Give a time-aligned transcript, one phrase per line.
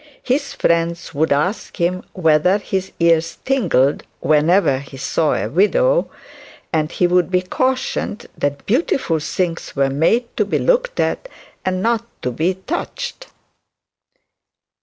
[0.23, 6.09] His friends would ask him whether his ears tingled whenever he saw a widow;
[6.73, 11.29] and he would be cautioned that beautiful things were made to be looked at,
[11.63, 13.27] and not to be touched.